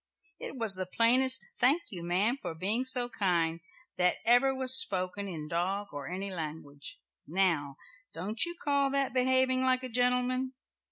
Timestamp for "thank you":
1.59-2.01